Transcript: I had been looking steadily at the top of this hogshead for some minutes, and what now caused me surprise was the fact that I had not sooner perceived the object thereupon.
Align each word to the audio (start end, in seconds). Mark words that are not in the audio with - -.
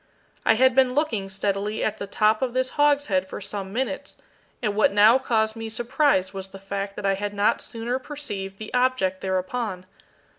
I 0.47 0.55
had 0.55 0.73
been 0.73 0.95
looking 0.95 1.29
steadily 1.29 1.83
at 1.83 1.99
the 1.99 2.07
top 2.07 2.41
of 2.41 2.55
this 2.55 2.69
hogshead 2.71 3.27
for 3.27 3.39
some 3.39 3.71
minutes, 3.71 4.17
and 4.59 4.75
what 4.75 4.91
now 4.91 5.19
caused 5.19 5.55
me 5.55 5.69
surprise 5.69 6.33
was 6.33 6.47
the 6.47 6.57
fact 6.57 6.95
that 6.95 7.05
I 7.05 7.13
had 7.13 7.35
not 7.35 7.61
sooner 7.61 7.99
perceived 7.99 8.57
the 8.57 8.73
object 8.73 9.21
thereupon. 9.21 9.85